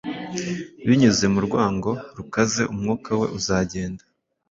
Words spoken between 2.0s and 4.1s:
rukaze umwuka we uzagenda